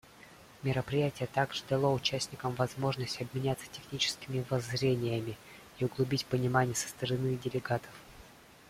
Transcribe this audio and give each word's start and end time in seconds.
Мероприятие 0.63 1.27
также 1.27 1.63
дало 1.69 1.93
участникам 1.93 2.55
возможность 2.55 3.21
обменяться 3.21 3.67
техническими 3.71 4.43
воззрениями 4.49 5.37
и 5.77 5.85
углубить 5.85 6.25
понимание 6.25 6.73
со 6.73 6.87
стороны 6.89 7.35
делегатов. 7.35 7.91